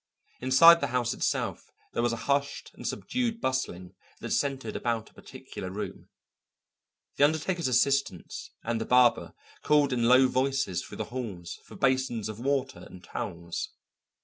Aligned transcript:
Inside 0.39 0.81
the 0.81 0.87
house 0.87 1.13
itself 1.13 1.69
there 1.93 2.01
was 2.01 2.11
a 2.11 2.15
hushed 2.25 2.71
and 2.73 2.87
subdued 2.87 3.39
bustling 3.39 3.93
that 4.19 4.31
centred 4.31 4.75
about 4.75 5.11
a 5.11 5.13
particular 5.13 5.69
room. 5.69 6.09
The 7.17 7.23
undertaker's 7.23 7.67
assistants 7.67 8.49
and 8.63 8.81
the 8.81 8.85
barber 8.85 9.35
called 9.61 9.93
in 9.93 10.07
low 10.07 10.27
voices 10.27 10.83
through 10.83 10.97
the 10.97 11.03
halls 11.13 11.59
for 11.65 11.75
basins 11.75 12.29
of 12.29 12.39
water 12.39 12.83
and 12.89 13.03
towels. 13.03 13.73